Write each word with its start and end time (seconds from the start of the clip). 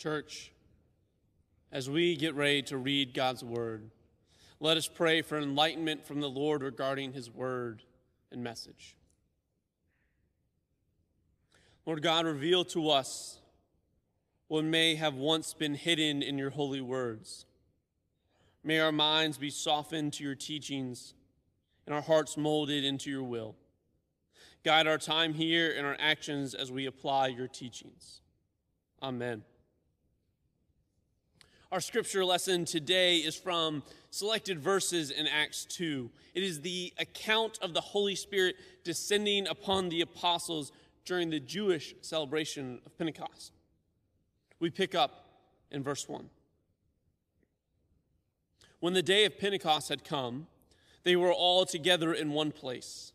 Church, 0.00 0.50
as 1.70 1.90
we 1.90 2.16
get 2.16 2.34
ready 2.34 2.62
to 2.62 2.78
read 2.78 3.12
God's 3.12 3.44
word, 3.44 3.90
let 4.58 4.78
us 4.78 4.88
pray 4.88 5.20
for 5.20 5.36
enlightenment 5.36 6.06
from 6.06 6.22
the 6.22 6.30
Lord 6.30 6.62
regarding 6.62 7.12
his 7.12 7.30
word 7.30 7.82
and 8.32 8.42
message. 8.42 8.96
Lord 11.84 12.00
God, 12.00 12.24
reveal 12.24 12.64
to 12.64 12.88
us 12.88 13.40
what 14.48 14.64
may 14.64 14.94
have 14.94 15.16
once 15.16 15.52
been 15.52 15.74
hidden 15.74 16.22
in 16.22 16.38
your 16.38 16.48
holy 16.48 16.80
words. 16.80 17.44
May 18.64 18.80
our 18.80 18.92
minds 18.92 19.36
be 19.36 19.50
softened 19.50 20.14
to 20.14 20.24
your 20.24 20.34
teachings 20.34 21.12
and 21.84 21.94
our 21.94 22.00
hearts 22.00 22.38
molded 22.38 22.84
into 22.84 23.10
your 23.10 23.24
will. 23.24 23.54
Guide 24.64 24.86
our 24.86 24.96
time 24.96 25.34
here 25.34 25.74
and 25.76 25.86
our 25.86 25.98
actions 26.00 26.54
as 26.54 26.72
we 26.72 26.86
apply 26.86 27.26
your 27.26 27.48
teachings. 27.48 28.22
Amen. 29.02 29.42
Our 31.72 31.80
scripture 31.80 32.24
lesson 32.24 32.64
today 32.64 33.18
is 33.18 33.36
from 33.36 33.84
selected 34.10 34.58
verses 34.58 35.12
in 35.12 35.28
Acts 35.28 35.64
2. 35.66 36.10
It 36.34 36.42
is 36.42 36.62
the 36.62 36.92
account 36.98 37.60
of 37.62 37.74
the 37.74 37.80
Holy 37.80 38.16
Spirit 38.16 38.56
descending 38.82 39.46
upon 39.46 39.88
the 39.88 40.00
apostles 40.00 40.72
during 41.04 41.30
the 41.30 41.38
Jewish 41.38 41.94
celebration 42.00 42.80
of 42.84 42.98
Pentecost. 42.98 43.52
We 44.58 44.70
pick 44.70 44.96
up 44.96 45.26
in 45.70 45.84
verse 45.84 46.08
1. 46.08 46.28
When 48.80 48.94
the 48.94 49.00
day 49.00 49.24
of 49.24 49.38
Pentecost 49.38 49.90
had 49.90 50.02
come, 50.02 50.48
they 51.04 51.14
were 51.14 51.32
all 51.32 51.66
together 51.66 52.12
in 52.12 52.32
one 52.32 52.50
place. 52.50 53.12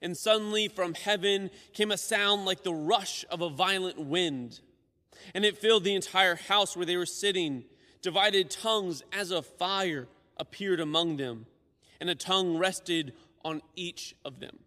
And 0.00 0.16
suddenly 0.16 0.66
from 0.66 0.94
heaven 0.94 1.50
came 1.74 1.92
a 1.92 1.98
sound 1.98 2.46
like 2.46 2.62
the 2.62 2.72
rush 2.72 3.26
of 3.30 3.42
a 3.42 3.50
violent 3.50 3.98
wind, 3.98 4.60
and 5.34 5.44
it 5.44 5.58
filled 5.58 5.84
the 5.84 5.94
entire 5.94 6.36
house 6.36 6.74
where 6.74 6.86
they 6.86 6.96
were 6.96 7.04
sitting 7.04 7.64
divided 8.02 8.50
tongues 8.50 9.02
as 9.12 9.30
of 9.30 9.46
fire 9.46 10.08
appeared 10.36 10.80
among 10.80 11.16
them, 11.16 11.46
and 12.00 12.10
a 12.10 12.14
tongue 12.14 12.58
rested 12.58 13.12
on 13.44 13.62
each 13.76 14.14
of 14.24 14.40
them. 14.40 14.58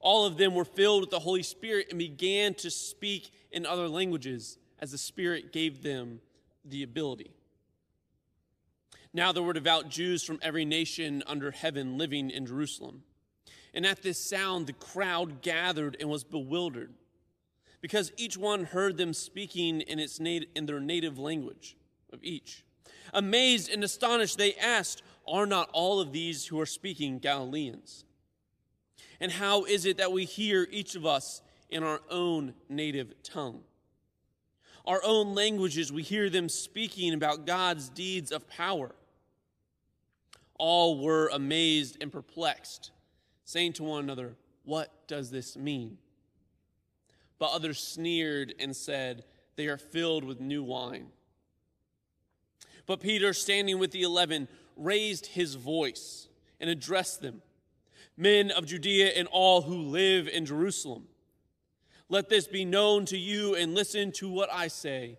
All 0.00 0.26
of 0.26 0.36
them 0.36 0.54
were 0.54 0.64
filled 0.64 1.00
with 1.00 1.10
the 1.10 1.18
Holy 1.18 1.42
Spirit 1.42 1.88
and 1.90 1.98
began 1.98 2.54
to 2.54 2.70
speak 2.70 3.30
in 3.50 3.66
other 3.66 3.88
languages 3.88 4.58
as 4.78 4.92
the 4.92 4.98
Spirit 4.98 5.52
gave 5.52 5.82
them 5.82 6.20
the 6.64 6.82
ability. 6.82 7.32
Now 9.12 9.32
there 9.32 9.42
were 9.42 9.54
devout 9.54 9.88
Jews 9.88 10.22
from 10.22 10.38
every 10.42 10.64
nation 10.64 11.22
under 11.26 11.50
heaven 11.50 11.98
living 11.98 12.30
in 12.30 12.46
Jerusalem. 12.46 13.02
And 13.74 13.86
at 13.86 14.02
this 14.02 14.18
sound, 14.18 14.66
the 14.66 14.72
crowd 14.74 15.42
gathered 15.42 15.96
and 15.98 16.08
was 16.08 16.24
bewildered, 16.24 16.92
because 17.80 18.12
each 18.16 18.36
one 18.36 18.64
heard 18.64 18.96
them 18.98 19.14
speaking 19.14 19.80
in, 19.80 19.98
its 19.98 20.20
nat- 20.20 20.46
in 20.54 20.66
their 20.66 20.80
native 20.80 21.18
language 21.18 21.76
of 22.12 22.22
each. 22.22 22.64
Amazed 23.12 23.70
and 23.70 23.82
astonished, 23.82 24.38
they 24.38 24.54
asked, 24.54 25.02
Are 25.26 25.46
not 25.46 25.70
all 25.72 26.00
of 26.00 26.12
these 26.12 26.46
who 26.46 26.60
are 26.60 26.66
speaking 26.66 27.18
Galileans? 27.18 28.04
And 29.20 29.32
how 29.32 29.64
is 29.64 29.84
it 29.84 29.96
that 29.96 30.12
we 30.12 30.24
hear 30.24 30.66
each 30.70 30.94
of 30.94 31.04
us 31.04 31.42
in 31.70 31.82
our 31.82 32.00
own 32.10 32.54
native 32.68 33.22
tongue? 33.22 33.62
Our 34.86 35.00
own 35.04 35.34
languages, 35.34 35.92
we 35.92 36.02
hear 36.02 36.30
them 36.30 36.48
speaking 36.48 37.12
about 37.12 37.46
God's 37.46 37.88
deeds 37.88 38.32
of 38.32 38.48
power. 38.48 38.94
All 40.58 41.02
were 41.02 41.28
amazed 41.28 41.98
and 42.00 42.10
perplexed, 42.10 42.90
saying 43.44 43.74
to 43.74 43.84
one 43.84 44.04
another, 44.04 44.36
What 44.64 45.06
does 45.06 45.30
this 45.30 45.56
mean? 45.56 45.98
But 47.38 47.52
others 47.52 47.80
sneered 47.80 48.54
and 48.58 48.74
said, 48.74 49.24
They 49.56 49.66
are 49.66 49.78
filled 49.78 50.24
with 50.24 50.40
new 50.40 50.62
wine. 50.62 51.08
But 52.88 53.00
Peter, 53.00 53.32
standing 53.32 53.78
with 53.78 53.92
the 53.92 54.02
eleven, 54.02 54.48
raised 54.76 55.26
his 55.26 55.54
voice 55.54 56.26
and 56.58 56.68
addressed 56.68 57.22
them 57.22 57.42
Men 58.18 58.50
of 58.50 58.66
Judea 58.66 59.10
and 59.10 59.28
all 59.30 59.62
who 59.62 59.76
live 59.76 60.26
in 60.26 60.44
Jerusalem, 60.44 61.04
let 62.08 62.28
this 62.28 62.48
be 62.48 62.64
known 62.64 63.04
to 63.06 63.16
you 63.16 63.54
and 63.54 63.76
listen 63.76 64.10
to 64.12 64.28
what 64.28 64.52
I 64.52 64.66
say. 64.66 65.18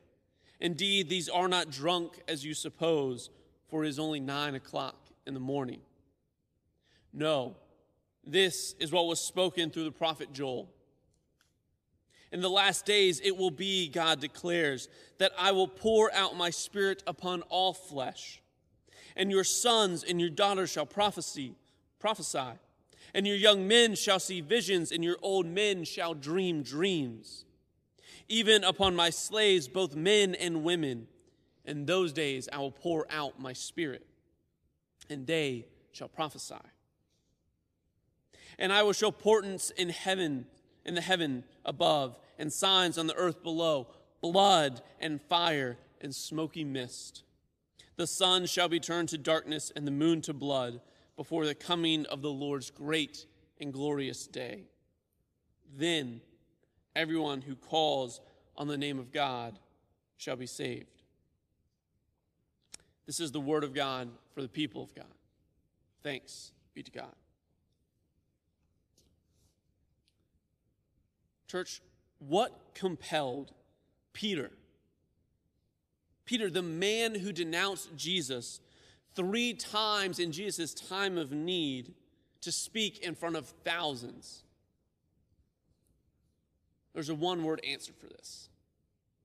Indeed, 0.59 1.07
these 1.07 1.29
are 1.29 1.47
not 1.47 1.71
drunk 1.71 2.19
as 2.27 2.43
you 2.43 2.53
suppose, 2.53 3.29
for 3.69 3.85
it 3.85 3.87
is 3.87 3.99
only 3.99 4.19
nine 4.19 4.53
o'clock 4.53 4.97
in 5.25 5.33
the 5.33 5.39
morning. 5.39 5.79
No, 7.13 7.55
this 8.25 8.75
is 8.81 8.91
what 8.91 9.07
was 9.07 9.21
spoken 9.21 9.69
through 9.69 9.85
the 9.85 9.91
prophet 9.91 10.33
Joel. 10.33 10.69
In 12.31 12.41
the 12.41 12.49
last 12.49 12.85
days 12.85 13.19
it 13.23 13.35
will 13.35 13.51
be, 13.51 13.87
God 13.87 14.19
declares, 14.19 14.87
that 15.17 15.31
I 15.37 15.51
will 15.51 15.67
pour 15.67 16.13
out 16.13 16.37
my 16.37 16.49
spirit 16.49 17.03
upon 17.07 17.41
all 17.43 17.73
flesh. 17.73 18.41
And 19.15 19.31
your 19.31 19.43
sons 19.43 20.03
and 20.03 20.19
your 20.21 20.29
daughters 20.29 20.69
shall 20.69 20.85
prophesy, 20.85 21.55
prophesy, 21.99 22.57
and 23.13 23.25
your 23.25 23.35
young 23.35 23.67
men 23.67 23.95
shall 23.95 24.19
see 24.19 24.41
visions, 24.41 24.91
and 24.91 25.03
your 25.03 25.17
old 25.21 25.47
men 25.47 25.83
shall 25.83 26.13
dream 26.13 26.61
dreams. 26.61 27.45
Even 28.27 28.63
upon 28.63 28.95
my 28.95 29.09
slaves, 29.09 29.67
both 29.67 29.95
men 29.95 30.35
and 30.35 30.63
women, 30.63 31.07
in 31.65 31.85
those 31.85 32.13
days 32.13 32.47
I 32.53 32.59
will 32.59 32.71
pour 32.71 33.07
out 33.09 33.39
my 33.39 33.53
spirit, 33.53 34.05
and 35.09 35.25
they 35.25 35.65
shall 35.91 36.07
prophesy. 36.07 36.55
And 38.59 38.71
I 38.71 38.83
will 38.83 38.93
show 38.93 39.09
portents 39.09 39.71
in 39.71 39.89
heaven 39.89 40.45
in 40.89 40.95
the 40.95 41.01
heaven 41.01 41.43
above, 41.65 42.17
and 42.39 42.51
signs 42.51 42.97
on 42.97 43.05
the 43.05 43.13
earth 43.13 43.43
below 43.43 43.85
blood 44.21 44.81
and 44.99 45.21
fire 45.21 45.77
and 46.01 46.15
smoky 46.15 46.63
mist. 46.63 47.21
The 47.95 48.07
sun 48.07 48.47
shall 48.47 48.67
be 48.67 48.79
turned 48.79 49.09
to 49.09 49.17
darkness 49.19 49.71
and 49.75 49.85
the 49.85 49.91
moon 49.91 50.21
to 50.21 50.33
blood 50.33 50.81
before 51.15 51.45
the 51.45 51.53
coming 51.53 52.07
of 52.07 52.23
the 52.23 52.31
Lord's 52.31 52.71
great 52.71 53.27
and 53.61 53.71
glorious 53.71 54.25
day. 54.25 54.63
Then 55.77 56.21
everyone 56.95 57.41
who 57.41 57.55
calls 57.55 58.19
on 58.57 58.67
the 58.67 58.77
name 58.77 58.97
of 58.97 59.11
God 59.11 59.59
shall 60.17 60.37
be 60.37 60.47
saved. 60.47 61.03
This 63.05 63.19
is 63.19 63.31
the 63.31 63.39
word 63.39 63.63
of 63.63 63.75
God 63.75 64.09
for 64.33 64.41
the 64.41 64.49
people 64.49 64.81
of 64.81 64.95
God. 64.95 65.05
Thanks 66.01 66.51
be 66.73 66.81
to 66.81 66.91
God. 66.91 67.18
Church, 71.49 71.81
what 72.19 72.75
compelled 72.75 73.51
Peter? 74.13 74.51
Peter, 76.25 76.49
the 76.49 76.61
man 76.61 77.15
who 77.15 77.31
denounced 77.31 77.89
Jesus 77.97 78.59
three 79.15 79.53
times 79.53 80.19
in 80.19 80.31
Jesus' 80.31 80.73
time 80.73 81.17
of 81.17 81.31
need, 81.31 81.93
to 82.41 82.51
speak 82.51 82.99
in 82.99 83.15
front 83.15 83.35
of 83.35 83.47
thousands. 83.65 84.43
There's 86.93 87.09
a 87.09 87.15
one 87.15 87.43
word 87.43 87.61
answer 87.67 87.91
for 87.99 88.07
this 88.07 88.49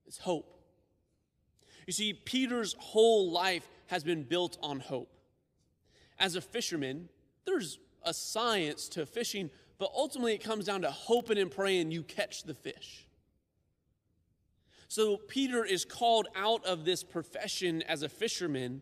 it's 0.05 0.17
hope. 0.17 0.51
You 1.87 1.93
see, 1.93 2.13
Peter's 2.13 2.75
whole 2.79 3.31
life 3.31 3.67
has 3.87 4.03
been 4.03 4.23
built 4.23 4.57
on 4.61 4.79
hope. 4.79 5.11
As 6.17 6.35
a 6.35 6.41
fisherman, 6.41 7.09
there's 7.45 7.77
a 8.03 8.13
science 8.13 8.89
to 8.89 9.05
fishing 9.05 9.49
but 9.77 9.91
ultimately, 9.95 10.33
it 10.33 10.43
comes 10.43 10.65
down 10.65 10.81
to 10.81 10.91
hoping 10.91 11.37
and 11.37 11.51
praying 11.51 11.91
you 11.91 12.03
catch 12.03 12.43
the 12.43 12.53
fish. 12.53 13.05
So, 14.87 15.17
Peter 15.17 15.65
is 15.65 15.83
called 15.83 16.27
out 16.35 16.65
of 16.65 16.85
this 16.85 17.03
profession 17.03 17.81
as 17.83 18.03
a 18.03 18.09
fisherman 18.09 18.81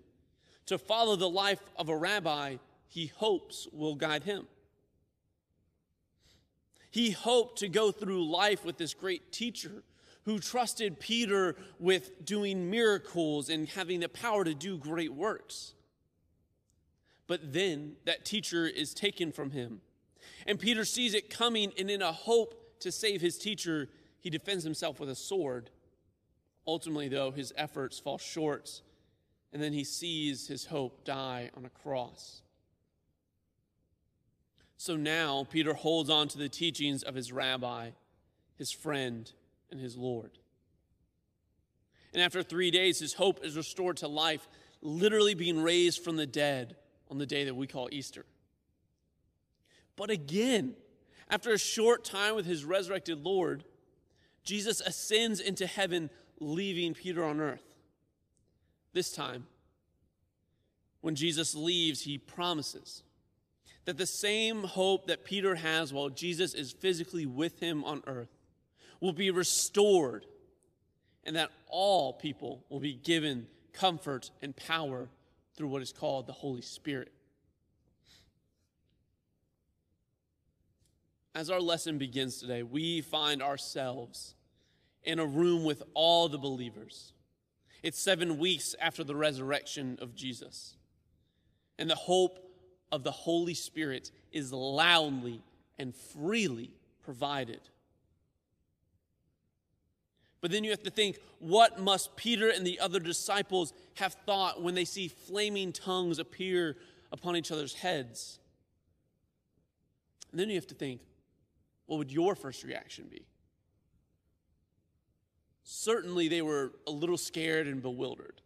to 0.68 0.78
follow 0.78 1.16
the 1.16 1.30
life 1.30 1.62
of 1.76 1.90
a 1.90 1.98
rabbi 1.98 2.58
he 2.94 3.08
hopes 3.08 3.68
will 3.72 3.96
guide 3.96 4.24
him. 4.24 4.46
He 6.92 7.10
hoped 7.10 7.58
to 7.60 7.68
go 7.68 7.92
through 7.92 8.30
life 8.30 8.64
with 8.64 8.78
this 8.78 8.94
great 8.94 9.32
teacher 9.32 9.84
who 10.26 10.38
trusted 10.38 11.00
Peter 11.00 11.56
with 11.80 12.24
doing 12.24 12.70
miracles 12.70 13.50
and 13.50 13.68
having 13.68 14.00
the 14.00 14.10
power 14.10 14.44
to 14.44 14.54
do 14.54 14.78
great 14.78 15.12
works. 15.12 15.74
But 17.26 17.52
then 17.52 17.94
that 18.06 18.26
teacher 18.26 18.68
is 18.68 18.94
taken 18.94 19.32
from 19.32 19.50
him 19.50 19.82
and 20.48 20.60
Peter 20.60 20.86
sees 20.86 21.14
it 21.14 21.30
coming, 21.30 21.72
and 21.78 21.90
in 21.90 22.02
a 22.02 22.12
hope 22.12 22.80
to 22.80 22.92
save 22.92 23.22
his 23.22 23.38
teacher, 23.38 23.90
he 24.20 24.30
defends 24.30 24.64
himself 24.64 25.00
with 25.00 25.10
a 25.10 25.16
sword. 25.16 25.70
Ultimately, 26.66 27.10
though, 27.10 27.32
his 27.32 27.54
efforts 27.58 28.00
fall 28.00 28.18
short, 28.18 28.82
and 29.52 29.62
then 29.62 29.74
he 29.74 29.84
sees 29.84 30.48
his 30.48 30.66
hope 30.66 31.04
die 31.04 31.50
on 31.56 31.66
a 31.66 31.70
cross. 31.70 32.42
So 34.78 34.96
now 34.96 35.46
Peter 35.50 35.74
holds 35.74 36.10
on 36.10 36.28
to 36.30 36.38
the 36.38 36.50
teachings 36.50 37.04
of 37.04 37.16
his 37.16 37.32
rabbi, 37.32 37.92
his 38.58 38.72
friend, 38.72 39.32
and 39.72 39.80
his 39.80 39.96
Lord. 39.96 40.32
And 42.14 42.22
after 42.22 42.44
three 42.44 42.70
days, 42.70 43.00
his 43.00 43.14
hope 43.14 43.44
is 43.44 43.56
restored 43.58 43.98
to 43.98 44.08
life, 44.08 44.48
literally 44.82 45.34
being 45.34 45.62
raised 45.62 46.04
from 46.04 46.16
the 46.16 46.28
dead 46.28 46.76
on 47.10 47.18
the 47.18 47.26
day 47.26 47.46
that 47.46 47.56
we 47.56 47.66
call 47.66 47.90
Easter. 47.92 48.26
But 49.96 50.10
again, 50.10 50.76
after 51.30 51.52
a 51.52 51.60
short 51.60 52.04
time 52.04 52.36
with 52.36 52.46
his 52.46 52.66
resurrected 52.66 53.24
Lord, 53.24 53.64
Jesus 54.44 54.82
ascends 54.82 55.40
into 55.40 55.66
heaven, 55.66 56.10
leaving 56.40 56.94
Peter 56.94 57.24
on 57.24 57.40
earth. 57.40 57.64
This 58.94 59.12
time, 59.12 59.48
when 61.02 61.16
Jesus 61.16 61.56
leaves, 61.56 62.02
he 62.02 62.18
promises 62.18 63.04
that 63.86 63.98
the 63.98 64.06
same 64.06 64.64
hope 64.64 65.08
that 65.08 65.26
Peter 65.26 65.56
has 65.56 65.94
while 65.94 66.10
Jesus 66.10 66.54
is 66.54 66.72
physically 66.72 67.26
with 67.26 67.60
him 67.60 67.84
on 67.84 68.02
earth 68.08 68.30
will 69.02 69.14
be 69.14 69.32
restored, 69.32 70.26
and 71.26 71.36
that 71.36 71.52
all 71.68 72.14
people 72.14 72.64
will 72.70 72.80
be 72.80 72.94
given 72.94 73.48
comfort 73.74 74.32
and 74.42 74.56
power 74.56 75.10
through 75.56 75.68
what 75.68 75.82
is 75.82 75.92
called 75.92 76.28
the 76.28 76.34
Holy 76.34 76.62
Spirit. 76.62 77.12
As 81.36 81.50
our 81.50 81.60
lesson 81.60 81.98
begins 81.98 82.38
today, 82.38 82.62
we 82.62 83.02
find 83.02 83.42
ourselves 83.42 84.36
in 85.04 85.20
a 85.20 85.26
room 85.26 85.64
with 85.64 85.82
all 85.96 86.30
the 86.30 86.38
believers. 86.38 87.14
It's 87.82 88.00
seven 88.00 88.38
weeks 88.38 88.76
after 88.80 89.04
the 89.04 89.16
resurrection 89.16 89.98
of 90.00 90.16
Jesus. 90.16 90.76
And 91.80 91.90
the 91.90 91.96
hope 91.96 92.40
of 92.92 93.04
the 93.04 93.12
Holy 93.12 93.56
Spirit 93.56 94.12
is 94.32 94.54
loudly 94.54 95.42
and 95.80 95.96
freely 95.96 96.70
provided. 97.02 97.62
But 100.40 100.52
then 100.52 100.64
you 100.64 100.70
have 100.70 100.84
to 100.84 100.92
think 100.92 101.18
what 101.40 101.80
must 101.80 102.16
Peter 102.16 102.50
and 102.50 102.68
the 102.68 102.80
other 102.80 103.00
disciples 103.00 103.74
have 103.96 104.14
thought 104.26 104.62
when 104.62 104.76
they 104.76 104.86
see 104.86 105.08
flaming 105.08 105.72
tongues 105.72 106.20
appear 106.20 106.78
upon 107.12 107.36
each 107.36 107.52
other's 107.52 107.74
heads? 107.74 108.40
And 110.32 110.40
then 110.40 110.50
you 110.50 110.56
have 110.56 110.68
to 110.68 110.76
think 110.76 111.02
what 111.86 111.98
would 111.98 112.12
your 112.12 112.36
first 112.36 112.64
reaction 112.64 113.08
be? 113.10 113.26
Certainly, 115.64 116.28
they 116.28 116.42
were 116.42 116.74
a 116.88 116.92
little 116.92 117.18
scared 117.18 117.68
and 117.68 117.82
bewildered. 117.82 118.42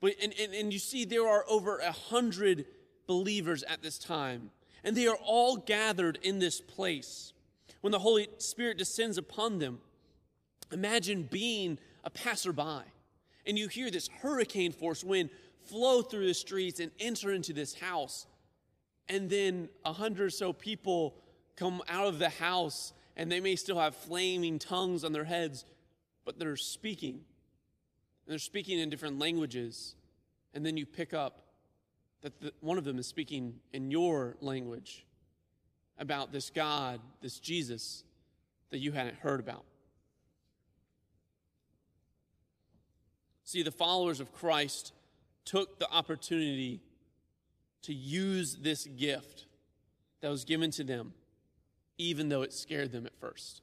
But, 0.00 0.14
and, 0.22 0.34
and, 0.40 0.54
and 0.54 0.72
you 0.72 0.78
see, 0.78 1.04
there 1.04 1.26
are 1.26 1.44
over 1.48 1.78
a 1.78 1.92
hundred 1.92 2.66
believers 3.06 3.62
at 3.62 3.82
this 3.82 3.98
time, 3.98 4.50
and 4.82 4.96
they 4.96 5.06
are 5.06 5.18
all 5.24 5.56
gathered 5.56 6.18
in 6.22 6.38
this 6.38 6.60
place. 6.60 7.32
When 7.80 7.90
the 7.90 7.98
Holy 7.98 8.28
Spirit 8.38 8.78
descends 8.78 9.18
upon 9.18 9.58
them, 9.58 9.80
imagine 10.72 11.28
being 11.30 11.78
a 12.02 12.10
passerby, 12.10 12.82
and 13.46 13.58
you 13.58 13.68
hear 13.68 13.90
this 13.90 14.08
hurricane 14.08 14.72
force 14.72 15.04
wind 15.04 15.30
flow 15.66 16.02
through 16.02 16.26
the 16.26 16.34
streets 16.34 16.80
and 16.80 16.90
enter 16.98 17.32
into 17.32 17.52
this 17.52 17.74
house. 17.74 18.26
And 19.08 19.28
then 19.28 19.68
a 19.84 19.92
hundred 19.92 20.26
or 20.26 20.30
so 20.30 20.52
people 20.52 21.14
come 21.56 21.82
out 21.88 22.06
of 22.06 22.18
the 22.18 22.28
house, 22.28 22.92
and 23.16 23.30
they 23.30 23.40
may 23.40 23.56
still 23.56 23.78
have 23.78 23.94
flaming 23.94 24.58
tongues 24.58 25.04
on 25.04 25.12
their 25.12 25.24
heads, 25.24 25.64
but 26.24 26.38
they're 26.38 26.56
speaking 26.56 27.20
and 28.26 28.32
they're 28.32 28.38
speaking 28.38 28.78
in 28.78 28.88
different 28.88 29.18
languages. 29.18 29.96
And 30.54 30.64
then 30.64 30.76
you 30.76 30.86
pick 30.86 31.12
up 31.12 31.42
that 32.22 32.40
the, 32.40 32.52
one 32.60 32.78
of 32.78 32.84
them 32.84 32.98
is 32.98 33.06
speaking 33.06 33.56
in 33.72 33.90
your 33.90 34.36
language 34.40 35.04
about 35.98 36.32
this 36.32 36.50
God, 36.50 37.00
this 37.20 37.38
Jesus 37.38 38.02
that 38.70 38.78
you 38.78 38.92
hadn't 38.92 39.16
heard 39.16 39.40
about. 39.40 39.64
See, 43.44 43.62
the 43.62 43.70
followers 43.70 44.20
of 44.20 44.32
Christ 44.32 44.92
took 45.44 45.78
the 45.78 45.90
opportunity 45.90 46.80
to 47.82 47.92
use 47.92 48.56
this 48.56 48.86
gift 48.86 49.44
that 50.22 50.30
was 50.30 50.46
given 50.46 50.70
to 50.72 50.84
them, 50.84 51.12
even 51.98 52.28
though 52.28 52.42
it 52.42 52.52
scared 52.52 52.92
them 52.92 53.06
at 53.06 53.16
first. 53.18 53.62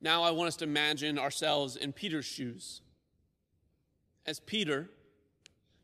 Now 0.00 0.22
I 0.22 0.30
want 0.30 0.48
us 0.48 0.56
to 0.56 0.64
imagine 0.64 1.18
ourselves 1.18 1.76
in 1.76 1.92
Peter's 1.92 2.24
shoes. 2.24 2.80
As 4.24 4.40
Peter, 4.40 4.88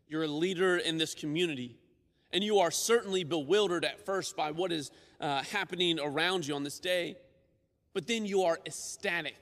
you're 0.08 0.24
a 0.24 0.28
leader 0.28 0.76
in 0.76 0.96
this 0.98 1.14
community, 1.14 1.76
and 2.32 2.42
you 2.42 2.58
are 2.58 2.70
certainly 2.70 3.24
bewildered 3.24 3.84
at 3.84 4.04
first 4.04 4.36
by 4.36 4.50
what 4.52 4.72
is 4.72 4.90
uh, 5.20 5.42
happening 5.42 5.98
around 6.00 6.46
you 6.46 6.54
on 6.54 6.62
this 6.62 6.78
day, 6.78 7.16
but 7.92 8.06
then 8.06 8.24
you 8.24 8.42
are 8.42 8.58
ecstatic. 8.64 9.36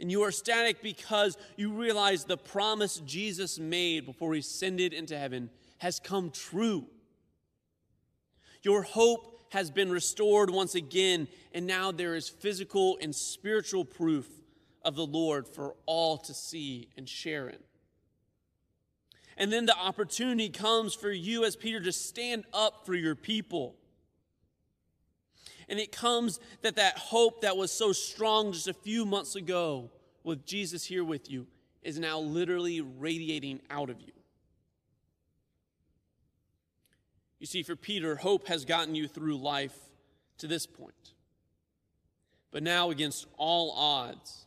And 0.00 0.10
you 0.10 0.22
are 0.22 0.28
ecstatic 0.28 0.82
because 0.82 1.36
you 1.56 1.72
realize 1.72 2.24
the 2.24 2.36
promise 2.36 3.00
Jesus 3.06 3.58
made 3.58 4.04
before 4.04 4.34
he 4.34 4.40
ascended 4.40 4.92
into 4.92 5.16
heaven 5.16 5.50
has 5.78 6.00
come 6.00 6.30
true. 6.30 6.86
Your 8.64 8.82
hope 8.82 9.46
has 9.50 9.70
been 9.70 9.90
restored 9.92 10.50
once 10.50 10.74
again, 10.74 11.28
and 11.52 11.66
now 11.66 11.92
there 11.92 12.14
is 12.14 12.28
physical 12.28 12.98
and 13.00 13.14
spiritual 13.14 13.84
proof 13.84 14.26
of 14.82 14.96
the 14.96 15.06
Lord 15.06 15.46
for 15.46 15.76
all 15.86 16.16
to 16.18 16.32
see 16.32 16.88
and 16.96 17.08
share 17.08 17.48
in. 17.48 17.58
And 19.36 19.52
then 19.52 19.66
the 19.66 19.76
opportunity 19.76 20.48
comes 20.48 20.94
for 20.94 21.10
you 21.10 21.44
as 21.44 21.56
Peter 21.56 21.80
to 21.80 21.92
stand 21.92 22.44
up 22.54 22.86
for 22.86 22.94
your 22.94 23.14
people. 23.14 23.76
And 25.68 25.78
it 25.78 25.92
comes 25.92 26.40
that 26.62 26.76
that 26.76 26.96
hope 26.96 27.42
that 27.42 27.56
was 27.56 27.70
so 27.70 27.92
strong 27.92 28.52
just 28.52 28.68
a 28.68 28.74
few 28.74 29.04
months 29.04 29.36
ago 29.36 29.90
with 30.22 30.46
Jesus 30.46 30.84
here 30.84 31.04
with 31.04 31.30
you 31.30 31.46
is 31.82 31.98
now 31.98 32.18
literally 32.18 32.80
radiating 32.80 33.60
out 33.70 33.90
of 33.90 34.00
you. 34.00 34.13
You 37.38 37.46
see, 37.46 37.62
for 37.62 37.76
Peter, 37.76 38.16
hope 38.16 38.48
has 38.48 38.64
gotten 38.64 38.94
you 38.94 39.08
through 39.08 39.36
life 39.36 39.76
to 40.38 40.46
this 40.46 40.66
point. 40.66 41.12
But 42.50 42.62
now, 42.62 42.90
against 42.90 43.26
all 43.36 43.72
odds 43.72 44.46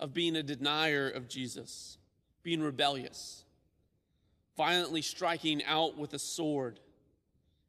of 0.00 0.12
being 0.12 0.36
a 0.36 0.42
denier 0.42 1.08
of 1.08 1.28
Jesus, 1.28 1.98
being 2.42 2.60
rebellious, 2.60 3.44
violently 4.56 5.02
striking 5.02 5.64
out 5.64 5.96
with 5.96 6.14
a 6.14 6.18
sword, 6.18 6.80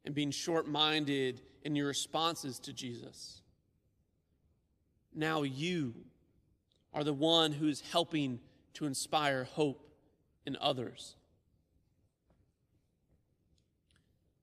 and 0.04 0.14
being 0.14 0.30
short 0.30 0.66
minded 0.66 1.40
in 1.62 1.76
your 1.76 1.86
responses 1.86 2.58
to 2.60 2.72
Jesus, 2.72 3.42
now 5.14 5.42
you 5.42 5.94
are 6.92 7.04
the 7.04 7.12
one 7.12 7.52
who 7.52 7.68
is 7.68 7.80
helping 7.92 8.40
to 8.74 8.86
inspire 8.86 9.44
hope 9.44 9.88
in 10.46 10.56
others. 10.60 11.16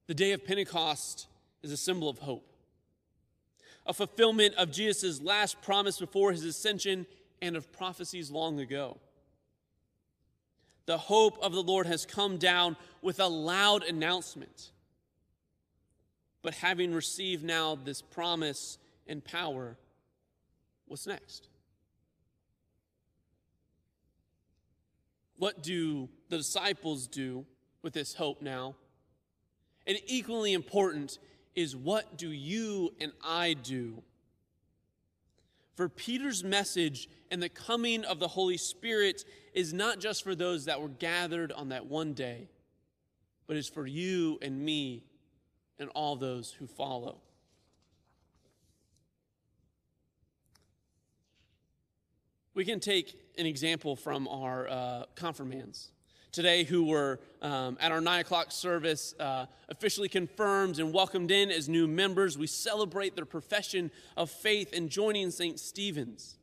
The 0.07 0.13
day 0.13 0.31
of 0.31 0.45
Pentecost 0.45 1.27
is 1.61 1.71
a 1.71 1.77
symbol 1.77 2.07
of 2.07 2.19
hope, 2.19 2.49
a 3.85 3.93
fulfillment 3.93 4.55
of 4.55 4.71
Jesus' 4.71 5.21
last 5.21 5.61
promise 5.61 5.99
before 5.99 6.31
his 6.31 6.45
ascension 6.45 7.05
and 7.41 7.57
of 7.57 7.71
prophecies 7.73 8.31
long 8.31 8.59
ago. 8.59 8.97
The 10.85 10.97
hope 10.97 11.37
of 11.41 11.51
the 11.51 11.61
Lord 11.61 11.85
has 11.87 12.05
come 12.05 12.37
down 12.37 12.77
with 13.01 13.19
a 13.19 13.27
loud 13.27 13.83
announcement. 13.83 14.71
But 16.41 16.53
having 16.53 16.93
received 16.93 17.43
now 17.43 17.75
this 17.75 18.01
promise 18.01 18.77
and 19.07 19.21
power, 19.23 19.77
what's 20.85 21.05
next? 21.05 21.49
What 25.37 25.61
do 25.61 26.07
the 26.29 26.37
disciples 26.37 27.07
do 27.07 27.45
with 27.81 27.91
this 27.91 28.13
hope 28.13 28.41
now? 28.41 28.75
And 29.87 29.97
equally 30.05 30.53
important 30.53 31.17
is 31.55 31.75
what 31.75 32.17
do 32.17 32.29
you 32.29 32.93
and 32.99 33.13
I 33.23 33.53
do? 33.53 34.03
For 35.75 35.87
Peter's 35.87 36.43
message 36.43 37.07
and 37.31 37.41
the 37.41 37.49
coming 37.49 38.03
of 38.03 38.19
the 38.19 38.27
Holy 38.27 38.57
Spirit 38.57 39.23
is 39.53 39.73
not 39.73 39.99
just 39.99 40.23
for 40.23 40.35
those 40.35 40.65
that 40.65 40.81
were 40.81 40.89
gathered 40.89 41.51
on 41.53 41.69
that 41.69 41.85
one 41.85 42.13
day, 42.13 42.49
but 43.47 43.55
is 43.55 43.69
for 43.69 43.87
you 43.87 44.37
and 44.41 44.59
me 44.59 45.03
and 45.79 45.89
all 45.95 46.15
those 46.15 46.51
who 46.51 46.67
follow. 46.67 47.21
We 52.53 52.65
can 52.65 52.79
take 52.79 53.15
an 53.37 53.45
example 53.45 53.95
from 53.95 54.27
our 54.27 54.67
uh, 54.67 55.03
confirmands 55.15 55.91
today 56.37 56.63
who 56.63 56.83
were 56.83 57.19
um, 57.41 57.79
at 57.81 57.91
our 57.91 57.99
nine 57.99 58.19
o'clock 58.19 58.51
service 58.51 59.15
uh, 59.19 59.47
officially 59.69 60.07
confirmed 60.07 60.77
and 60.77 60.93
welcomed 60.93 61.31
in 61.31 61.49
as 61.49 61.67
new 61.67 61.87
members. 61.87 62.37
We 62.37 62.45
celebrate 62.45 63.15
their 63.15 63.25
profession 63.25 63.89
of 64.15 64.29
faith 64.29 64.71
and 64.71 64.87
joining 64.87 65.31
St. 65.31 65.59
Stephen's. 65.59 66.37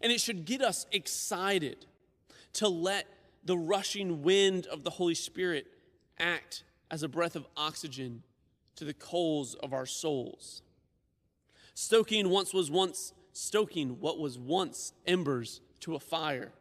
And 0.00 0.12
it 0.12 0.20
should 0.20 0.44
get 0.44 0.62
us 0.62 0.86
excited 0.92 1.84
to 2.52 2.68
let 2.68 3.08
the 3.44 3.58
rushing 3.58 4.22
wind 4.22 4.66
of 4.66 4.84
the 4.84 4.90
Holy 4.90 5.16
Spirit 5.16 5.66
act 6.16 6.62
as 6.92 7.02
a 7.02 7.08
breath 7.08 7.34
of 7.34 7.48
oxygen 7.56 8.22
to 8.76 8.84
the 8.84 8.94
coals 8.94 9.54
of 9.54 9.72
our 9.72 9.84
souls. 9.84 10.62
Stoking 11.74 12.28
once 12.28 12.54
was 12.54 12.70
once 12.70 13.14
stoking 13.32 13.98
what 13.98 14.20
was 14.20 14.38
once 14.38 14.92
embers 15.08 15.60
to 15.80 15.96
a 15.96 15.98
fire 15.98 16.52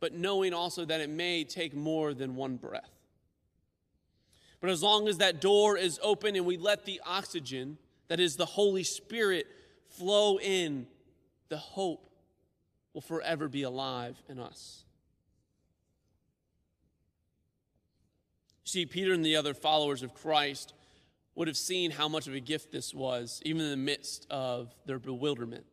but 0.00 0.12
knowing 0.12 0.52
also 0.52 0.84
that 0.84 1.00
it 1.00 1.10
may 1.10 1.44
take 1.44 1.74
more 1.74 2.14
than 2.14 2.36
one 2.36 2.56
breath. 2.56 2.90
But 4.60 4.70
as 4.70 4.82
long 4.82 5.08
as 5.08 5.18
that 5.18 5.40
door 5.40 5.76
is 5.76 6.00
open 6.02 6.36
and 6.36 6.46
we 6.46 6.56
let 6.56 6.84
the 6.84 7.00
oxygen, 7.04 7.78
that 8.08 8.20
is 8.20 8.36
the 8.36 8.46
Holy 8.46 8.84
Spirit, 8.84 9.46
flow 9.90 10.38
in, 10.38 10.86
the 11.48 11.56
hope 11.56 12.08
will 12.92 13.00
forever 13.00 13.48
be 13.48 13.62
alive 13.62 14.20
in 14.28 14.38
us. 14.38 14.84
See, 18.64 18.86
Peter 18.86 19.12
and 19.12 19.24
the 19.24 19.36
other 19.36 19.54
followers 19.54 20.02
of 20.02 20.14
Christ 20.14 20.72
would 21.36 21.46
have 21.46 21.56
seen 21.56 21.90
how 21.90 22.08
much 22.08 22.26
of 22.26 22.34
a 22.34 22.40
gift 22.40 22.72
this 22.72 22.92
was, 22.92 23.40
even 23.44 23.62
in 23.62 23.70
the 23.70 23.76
midst 23.76 24.26
of 24.30 24.74
their 24.86 24.98
bewilderment, 24.98 25.66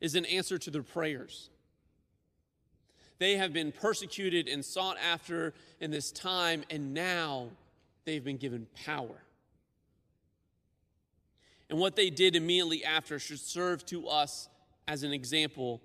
is 0.00 0.14
an 0.14 0.24
answer 0.24 0.58
to 0.58 0.70
their 0.70 0.82
prayers. 0.82 1.50
They 3.18 3.36
have 3.36 3.52
been 3.52 3.72
persecuted 3.72 4.48
and 4.48 4.64
sought 4.64 4.96
after 4.98 5.52
in 5.80 5.90
this 5.90 6.12
time, 6.12 6.64
and 6.70 6.94
now 6.94 7.48
they've 8.04 8.22
been 8.22 8.36
given 8.36 8.66
power. 8.84 9.22
And 11.68 11.78
what 11.78 11.96
they 11.96 12.10
did 12.10 12.36
immediately 12.36 12.84
after 12.84 13.18
should 13.18 13.40
serve 13.40 13.84
to 13.86 14.08
us 14.08 14.48
as 14.86 15.02
an 15.02 15.12
example 15.12 15.82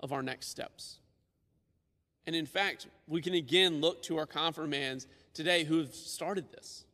of 0.00 0.12
our 0.12 0.22
next 0.22 0.48
steps. 0.48 0.98
And 2.26 2.36
in 2.36 2.46
fact, 2.46 2.86
we 3.08 3.20
can 3.20 3.34
again 3.34 3.80
look 3.80 4.02
to 4.04 4.18
our 4.18 4.26
confirmands 4.26 5.06
today 5.32 5.64
who 5.64 5.78
have 5.78 5.94
started 5.94 6.52
this. 6.52 6.84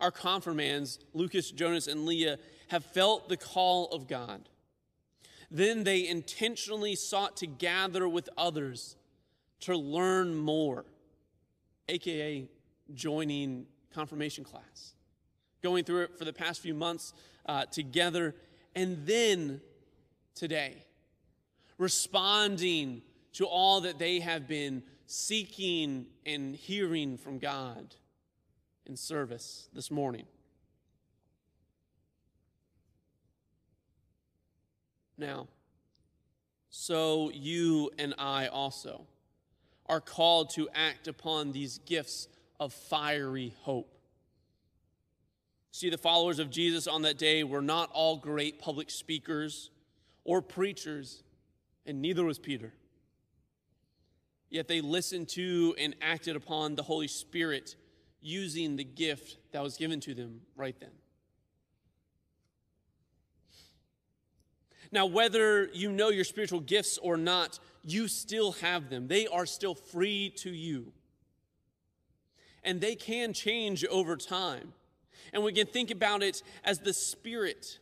Our 0.00 0.10
confirmands, 0.10 0.98
Lucas, 1.14 1.50
Jonas, 1.50 1.86
and 1.86 2.06
Leah, 2.06 2.38
have 2.68 2.84
felt 2.84 3.28
the 3.28 3.36
call 3.36 3.88
of 3.88 4.08
God. 4.08 4.48
Then 5.50 5.84
they 5.84 6.06
intentionally 6.06 6.94
sought 6.94 7.36
to 7.38 7.46
gather 7.46 8.08
with 8.08 8.28
others 8.36 8.96
to 9.60 9.76
learn 9.76 10.34
more, 10.34 10.84
aka 11.88 12.48
joining 12.94 13.66
confirmation 13.94 14.44
class, 14.44 14.94
going 15.62 15.84
through 15.84 16.02
it 16.02 16.18
for 16.18 16.24
the 16.24 16.32
past 16.32 16.60
few 16.60 16.74
months 16.74 17.12
uh, 17.46 17.64
together, 17.66 18.34
and 18.74 19.06
then 19.06 19.60
today, 20.34 20.84
responding 21.78 23.02
to 23.32 23.46
all 23.46 23.82
that 23.82 23.98
they 23.98 24.20
have 24.20 24.46
been 24.48 24.82
seeking 25.06 26.06
and 26.24 26.56
hearing 26.56 27.16
from 27.16 27.38
God 27.38 27.94
in 28.86 28.96
service 28.96 29.68
this 29.72 29.90
morning. 29.90 30.26
Now, 35.18 35.48
so 36.68 37.30
you 37.32 37.90
and 37.98 38.14
I 38.18 38.48
also 38.48 39.06
are 39.86 40.00
called 40.00 40.50
to 40.50 40.68
act 40.74 41.08
upon 41.08 41.52
these 41.52 41.78
gifts 41.78 42.28
of 42.60 42.72
fiery 42.72 43.54
hope. 43.62 43.92
See, 45.70 45.90
the 45.90 45.98
followers 45.98 46.38
of 46.38 46.50
Jesus 46.50 46.86
on 46.86 47.02
that 47.02 47.18
day 47.18 47.44
were 47.44 47.62
not 47.62 47.90
all 47.92 48.16
great 48.16 48.58
public 48.58 48.90
speakers 48.90 49.70
or 50.24 50.42
preachers, 50.42 51.22
and 51.84 52.00
neither 52.02 52.24
was 52.24 52.38
Peter. 52.38 52.72
Yet 54.48 54.68
they 54.68 54.80
listened 54.80 55.28
to 55.30 55.74
and 55.78 55.94
acted 56.00 56.36
upon 56.36 56.76
the 56.76 56.82
Holy 56.82 57.08
Spirit 57.08 57.76
using 58.20 58.76
the 58.76 58.84
gift 58.84 59.36
that 59.52 59.62
was 59.62 59.76
given 59.76 60.00
to 60.00 60.14
them 60.14 60.40
right 60.56 60.78
then. 60.80 60.90
Now, 64.92 65.06
whether 65.06 65.66
you 65.72 65.90
know 65.90 66.10
your 66.10 66.24
spiritual 66.24 66.60
gifts 66.60 66.98
or 66.98 67.16
not, 67.16 67.58
you 67.84 68.08
still 68.08 68.52
have 68.52 68.90
them. 68.90 69.08
They 69.08 69.26
are 69.26 69.46
still 69.46 69.74
free 69.74 70.32
to 70.38 70.50
you. 70.50 70.92
And 72.62 72.80
they 72.80 72.94
can 72.94 73.32
change 73.32 73.84
over 73.84 74.16
time. 74.16 74.72
And 75.32 75.42
we 75.44 75.52
can 75.52 75.66
think 75.66 75.90
about 75.90 76.22
it 76.22 76.42
as 76.64 76.80
the 76.80 76.92
Spirit, 76.92 77.78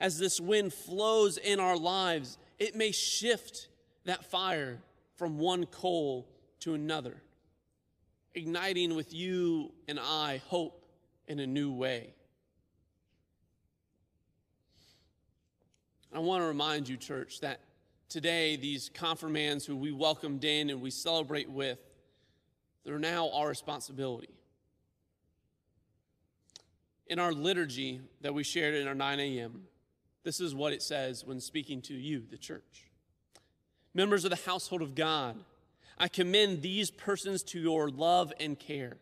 as 0.00 0.18
this 0.18 0.40
wind 0.40 0.72
flows 0.72 1.36
in 1.36 1.60
our 1.60 1.76
lives, 1.76 2.38
it 2.58 2.74
may 2.74 2.92
shift 2.92 3.68
that 4.04 4.24
fire 4.24 4.78
from 5.16 5.38
one 5.38 5.66
coal 5.66 6.28
to 6.60 6.74
another, 6.74 7.22
igniting 8.34 8.94
with 8.94 9.12
you 9.12 9.72
and 9.88 9.98
I 9.98 10.42
hope 10.46 10.84
in 11.26 11.40
a 11.40 11.46
new 11.46 11.72
way. 11.72 12.14
I 16.12 16.18
want 16.18 16.42
to 16.42 16.46
remind 16.46 16.88
you, 16.88 16.96
church, 16.96 17.40
that 17.40 17.60
today 18.08 18.56
these 18.56 18.90
confirmands 18.92 19.64
who 19.64 19.76
we 19.76 19.92
welcomed 19.92 20.44
in 20.44 20.70
and 20.70 20.80
we 20.80 20.90
celebrate 20.90 21.48
with, 21.48 21.78
they're 22.84 22.98
now 22.98 23.30
our 23.30 23.48
responsibility. 23.48 24.30
In 27.06 27.18
our 27.18 27.32
liturgy 27.32 28.00
that 28.20 28.34
we 28.34 28.42
shared 28.42 28.74
in 28.74 28.88
our 28.88 28.94
9 28.94 29.20
a.m., 29.20 29.62
this 30.24 30.40
is 30.40 30.54
what 30.54 30.72
it 30.72 30.82
says 30.82 31.24
when 31.24 31.40
speaking 31.40 31.80
to 31.82 31.94
you, 31.94 32.24
the 32.30 32.38
church 32.38 32.90
members 33.94 34.24
of 34.24 34.30
the 34.30 34.36
household 34.36 34.82
of 34.82 34.94
God, 34.94 35.36
I 35.98 36.08
commend 36.08 36.62
these 36.62 36.90
persons 36.90 37.42
to 37.44 37.60
your 37.60 37.90
love 37.90 38.32
and 38.40 38.58
care. 38.58 38.96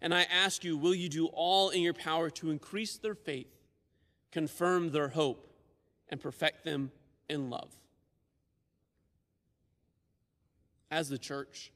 And 0.00 0.14
I 0.14 0.22
ask 0.22 0.64
you, 0.64 0.76
will 0.76 0.94
you 0.94 1.08
do 1.08 1.26
all 1.26 1.70
in 1.70 1.82
your 1.82 1.94
power 1.94 2.30
to 2.30 2.50
increase 2.50 2.96
their 2.96 3.14
faith, 3.14 3.52
confirm 4.30 4.90
their 4.90 5.08
hope, 5.08 5.51
and 6.08 6.20
perfect 6.20 6.64
them 6.64 6.90
in 7.28 7.50
love? 7.50 7.70
As 10.90 11.08
the 11.08 11.18
church, 11.18 11.72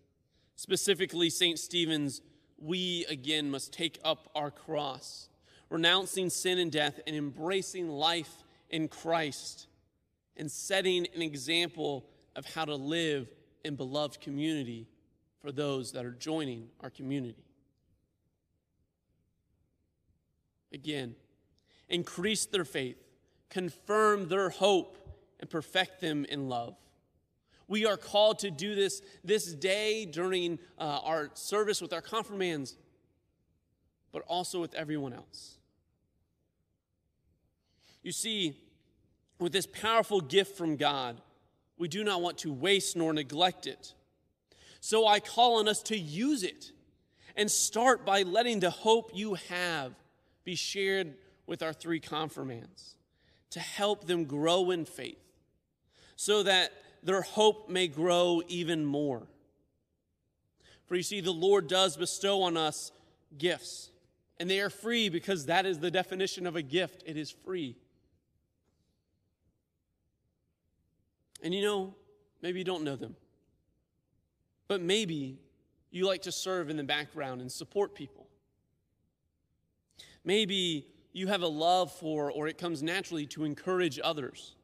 specifically 0.57 1.31
St. 1.31 1.59
Stephen's, 1.59 2.21
we 2.59 3.05
again 3.09 3.51
must 3.51 3.73
take 3.73 3.99
up 4.05 4.31
our 4.35 4.51
cross, 4.51 5.29
renouncing 5.71 6.31
sin 6.31 6.59
and 6.59 6.71
death 6.71 7.01
and 7.07 7.17
embracing 7.17 7.89
life 7.89 8.45
in 8.71 8.89
Christ 8.89 9.69
and 10.37 10.51
setting 10.51 11.07
an 11.15 11.23
example 11.23 12.05
of 12.35 12.45
how 12.55 12.65
to 12.65 12.75
live 12.75 13.29
in 13.65 13.75
beloved 13.75 14.21
community 14.21 14.87
for 15.41 15.51
those 15.51 15.93
that 15.93 16.05
are 16.05 16.13
joining 16.13 16.69
our 16.81 16.91
community. 16.91 17.45
Again, 20.73 21.15
increase 21.89 22.47
their 22.47 22.65
faith, 22.65 22.97
confirm 23.51 24.29
their 24.29 24.51
hope, 24.51 24.99
and 25.41 25.51
perfect 25.51 26.01
them 26.01 26.25
in 26.25 26.49
love. 26.49 26.77
We 27.69 27.85
are 27.85 27.97
called 27.97 28.39
to 28.41 28.51
do 28.51 28.75
this 28.75 29.03
this 29.25 29.53
day 29.53 30.07
during 30.07 30.59
uh, 30.79 31.01
our 31.03 31.31
service 31.35 31.83
with 31.83 31.93
our 31.93 32.01
confirmands, 32.01 32.77
but 34.13 34.23
also 34.23 34.61
with 34.61 34.75
everyone 34.75 35.13
else. 35.13 35.59
You 38.03 38.13
see, 38.13 38.57
with 39.41 39.53
this 39.53 39.67
powerful 39.67 40.21
gift 40.21 40.57
from 40.57 40.77
God, 40.77 41.21
we 41.77 41.89
do 41.89 42.05
not 42.05 42.23
want 42.23 42.39
to 42.39 42.53
waste 42.53 42.97
nor 42.97 43.13
neglect 43.13 43.67
it. 43.67 43.95
So 44.81 45.07
I 45.07 45.19
call 45.19 45.59
on 45.59 45.69
us 45.69 45.83
to 45.85 45.99
use 45.99 46.45
it 46.45 46.71
and 47.35 47.51
start 47.51 48.07
by 48.07 48.23
letting 48.23 48.61
the 48.61 48.71
hope 48.71 49.11
you 49.13 49.35
have 49.49 49.93
be 50.45 50.55
shared 50.55 51.15
with 51.47 51.63
our 51.63 51.73
three 51.73 52.01
confirmands 52.01 52.96
to 53.51 53.61
help 53.61 54.07
them 54.07 54.25
grow 54.25 54.71
in 54.71 54.85
faith 54.85 55.23
so 56.17 56.43
that 56.43 56.73
their 57.03 57.23
hope 57.23 57.69
may 57.69 57.87
grow 57.87 58.43
even 58.49 58.85
more. 58.85 59.27
For 60.87 60.97
you 60.97 61.03
see, 61.03 61.21
the 61.21 61.33
Lord 61.33 61.69
does 61.69 61.97
bestow 61.97 62.43
on 62.43 62.57
us 62.57 62.91
gifts, 63.37 63.91
and 64.39 64.49
they 64.49 64.61
are 64.61 64.71
free 64.71 65.09
because 65.09 65.47
that 65.47 65.67
is 65.67 65.79
the 65.79 65.91
definition 65.91 66.47
of 66.47 66.57
a 66.57 66.63
gift 66.63 67.03
it 67.07 67.17
is 67.17 67.31
free. 67.31 67.77
And 71.43 71.55
you 71.55 71.63
know, 71.63 71.95
maybe 72.43 72.59
you 72.59 72.65
don't 72.65 72.83
know 72.83 72.97
them, 72.97 73.15
but 74.69 74.81
maybe 74.81 75.39
you 75.91 76.07
like 76.07 76.23
to 76.23 76.33
serve 76.33 76.71
in 76.71 76.77
the 76.77 76.85
background 76.85 77.41
and 77.41 77.51
support 77.51 77.95
people. 77.95 78.27
Maybe 80.25 80.87
you 81.17 81.29
have 81.29 81.41
a 81.41 81.49
love 81.49 81.91
for, 81.91 82.31
or 82.31 82.47
it 82.47 82.59
comes 82.59 82.83
naturally 82.83 83.25
to 83.25 83.45
encourage 83.45 83.99
others. 84.05 84.55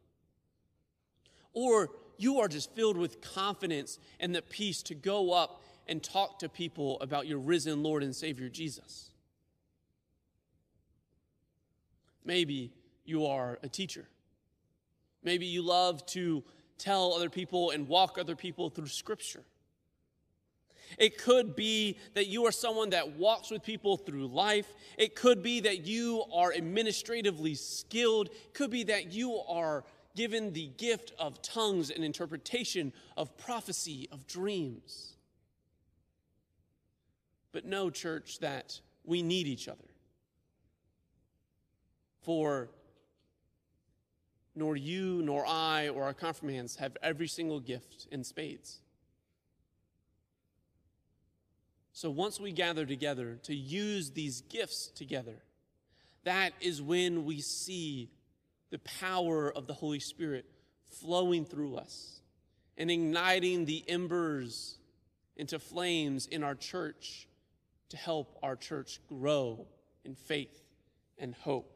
Or 1.54 1.88
you 2.18 2.40
are 2.40 2.48
just 2.48 2.74
filled 2.74 2.98
with 2.98 3.22
confidence 3.22 3.98
and 4.20 4.34
the 4.34 4.42
peace 4.42 4.82
to 4.84 4.94
go 4.94 5.32
up 5.32 5.62
and 5.88 6.02
talk 6.02 6.40
to 6.40 6.50
people 6.50 7.00
about 7.00 7.26
your 7.26 7.38
risen 7.38 7.82
Lord 7.82 8.02
and 8.02 8.14
Savior 8.14 8.50
Jesus. 8.50 9.10
Maybe 12.22 12.70
you 13.06 13.24
are 13.26 13.58
a 13.62 13.68
teacher. 13.68 14.06
Maybe 15.24 15.46
you 15.46 15.62
love 15.62 16.04
to 16.06 16.44
tell 16.76 17.14
other 17.14 17.30
people 17.30 17.70
and 17.70 17.88
walk 17.88 18.18
other 18.18 18.36
people 18.36 18.68
through 18.68 18.88
Scripture. 18.88 19.42
It 20.98 21.18
could 21.18 21.56
be 21.56 21.98
that 22.14 22.26
you 22.26 22.46
are 22.46 22.52
someone 22.52 22.90
that 22.90 23.16
walks 23.16 23.50
with 23.50 23.62
people 23.62 23.96
through 23.96 24.26
life. 24.26 24.66
It 24.98 25.14
could 25.14 25.42
be 25.42 25.60
that 25.60 25.86
you 25.86 26.24
are 26.32 26.52
administratively 26.52 27.54
skilled. 27.54 28.28
It 28.28 28.54
could 28.54 28.70
be 28.70 28.84
that 28.84 29.12
you 29.12 29.36
are 29.48 29.84
given 30.14 30.52
the 30.52 30.66
gift 30.76 31.12
of 31.18 31.40
tongues 31.42 31.90
and 31.90 32.04
interpretation 32.04 32.92
of 33.16 33.36
prophecy, 33.38 34.08
of 34.12 34.26
dreams. 34.26 35.16
But 37.52 37.64
know, 37.64 37.90
church, 37.90 38.38
that 38.40 38.80
we 39.04 39.22
need 39.22 39.46
each 39.46 39.68
other. 39.68 39.84
For 42.20 42.70
nor 44.54 44.76
you, 44.76 45.22
nor 45.22 45.46
I, 45.46 45.88
or 45.88 46.04
our 46.04 46.14
confirmands 46.14 46.76
have 46.76 46.96
every 47.02 47.26
single 47.26 47.58
gift 47.58 48.06
in 48.10 48.22
spades. 48.22 48.81
So 52.02 52.10
once 52.10 52.40
we 52.40 52.50
gather 52.50 52.84
together 52.84 53.38
to 53.44 53.54
use 53.54 54.10
these 54.10 54.40
gifts 54.40 54.88
together, 54.88 55.36
that 56.24 56.52
is 56.60 56.82
when 56.82 57.24
we 57.24 57.40
see 57.40 58.10
the 58.70 58.80
power 58.80 59.52
of 59.52 59.68
the 59.68 59.72
Holy 59.72 60.00
Spirit 60.00 60.44
flowing 60.88 61.44
through 61.44 61.76
us 61.76 62.20
and 62.76 62.90
igniting 62.90 63.66
the 63.66 63.84
embers 63.86 64.78
into 65.36 65.60
flames 65.60 66.26
in 66.26 66.42
our 66.42 66.56
church 66.56 67.28
to 67.90 67.96
help 67.96 68.36
our 68.42 68.56
church 68.56 68.98
grow 69.08 69.64
in 70.04 70.16
faith 70.16 70.60
and 71.18 71.36
hope. 71.36 71.72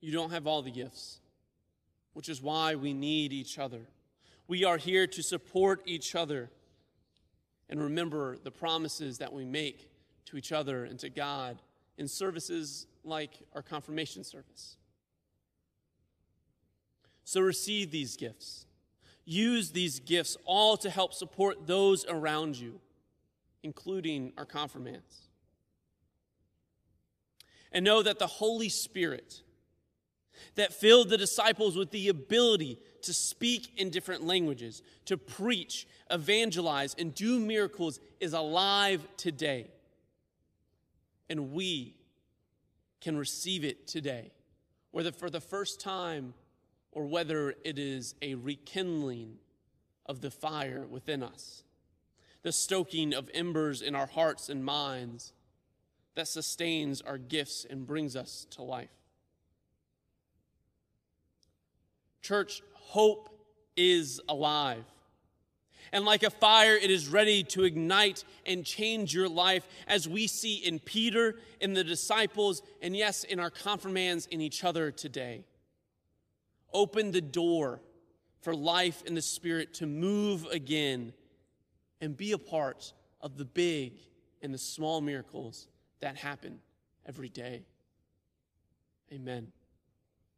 You 0.00 0.10
don't 0.10 0.32
have 0.32 0.48
all 0.48 0.62
the 0.62 0.72
gifts, 0.72 1.20
which 2.14 2.28
is 2.28 2.42
why 2.42 2.74
we 2.74 2.92
need 2.92 3.32
each 3.32 3.56
other. 3.56 3.86
We 4.50 4.64
are 4.64 4.78
here 4.78 5.06
to 5.06 5.22
support 5.22 5.80
each 5.86 6.16
other 6.16 6.50
and 7.68 7.80
remember 7.80 8.36
the 8.36 8.50
promises 8.50 9.18
that 9.18 9.32
we 9.32 9.44
make 9.44 9.88
to 10.24 10.36
each 10.36 10.50
other 10.50 10.84
and 10.84 10.98
to 10.98 11.08
God 11.08 11.62
in 11.96 12.08
services 12.08 12.88
like 13.04 13.30
our 13.54 13.62
confirmation 13.62 14.24
service. 14.24 14.76
So 17.22 17.40
receive 17.40 17.92
these 17.92 18.16
gifts. 18.16 18.66
Use 19.24 19.70
these 19.70 20.00
gifts 20.00 20.36
all 20.44 20.76
to 20.78 20.90
help 20.90 21.14
support 21.14 21.68
those 21.68 22.04
around 22.06 22.58
you, 22.58 22.80
including 23.62 24.32
our 24.36 24.46
confirmands. 24.46 25.28
And 27.70 27.84
know 27.84 28.02
that 28.02 28.18
the 28.18 28.26
Holy 28.26 28.68
Spirit 28.68 29.42
that 30.54 30.72
filled 30.72 31.08
the 31.08 31.18
disciples 31.18 31.76
with 31.76 31.90
the 31.90 32.08
ability 32.08 32.78
to 33.02 33.12
speak 33.12 33.72
in 33.76 33.90
different 33.90 34.26
languages, 34.26 34.82
to 35.06 35.16
preach, 35.16 35.86
evangelize, 36.10 36.94
and 36.98 37.14
do 37.14 37.38
miracles 37.38 38.00
is 38.20 38.32
alive 38.32 39.06
today. 39.16 39.66
And 41.28 41.52
we 41.52 41.94
can 43.00 43.16
receive 43.16 43.64
it 43.64 43.86
today, 43.86 44.30
whether 44.90 45.12
for 45.12 45.30
the 45.30 45.40
first 45.40 45.80
time 45.80 46.34
or 46.92 47.06
whether 47.06 47.54
it 47.64 47.78
is 47.78 48.14
a 48.20 48.34
rekindling 48.34 49.36
of 50.06 50.20
the 50.20 50.30
fire 50.30 50.86
within 50.88 51.22
us, 51.22 51.62
the 52.42 52.52
stoking 52.52 53.14
of 53.14 53.30
embers 53.32 53.80
in 53.80 53.94
our 53.94 54.06
hearts 54.06 54.48
and 54.48 54.64
minds 54.64 55.32
that 56.14 56.28
sustains 56.28 57.00
our 57.00 57.18
gifts 57.18 57.64
and 57.68 57.86
brings 57.86 58.16
us 58.16 58.46
to 58.50 58.62
life. 58.62 58.90
Church, 62.22 62.62
hope 62.74 63.28
is 63.76 64.20
alive. 64.28 64.84
And 65.92 66.04
like 66.04 66.22
a 66.22 66.30
fire, 66.30 66.74
it 66.74 66.90
is 66.90 67.08
ready 67.08 67.42
to 67.44 67.64
ignite 67.64 68.24
and 68.46 68.64
change 68.64 69.12
your 69.12 69.28
life, 69.28 69.66
as 69.88 70.08
we 70.08 70.26
see 70.26 70.56
in 70.56 70.78
Peter, 70.78 71.36
in 71.60 71.72
the 71.72 71.82
disciples, 71.82 72.62
and 72.80 72.96
yes, 72.96 73.24
in 73.24 73.40
our 73.40 73.50
confirmands 73.50 74.26
in 74.26 74.40
each 74.40 74.62
other 74.62 74.92
today. 74.92 75.44
Open 76.72 77.10
the 77.10 77.20
door 77.20 77.80
for 78.42 78.54
life 78.54 79.02
in 79.04 79.14
the 79.14 79.22
Spirit 79.22 79.74
to 79.74 79.86
move 79.86 80.46
again 80.46 81.12
and 82.00 82.16
be 82.16 82.32
a 82.32 82.38
part 82.38 82.92
of 83.20 83.36
the 83.36 83.44
big 83.44 83.94
and 84.42 84.54
the 84.54 84.58
small 84.58 85.00
miracles 85.00 85.66
that 86.00 86.16
happen 86.16 86.60
every 87.06 87.28
day. 87.28 87.62
Amen. 89.12 89.52